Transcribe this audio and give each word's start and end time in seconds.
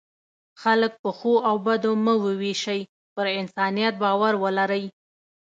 خلک 0.61 0.93
په 1.03 1.09
ښو 1.17 1.33
او 1.49 1.55
بدو 1.65 1.91
مه 2.05 2.13
وویشئ، 2.25 2.81
پر 3.15 3.25
انسانیت 3.41 3.93
باور 4.03 4.33
ولرئ. 4.43 4.85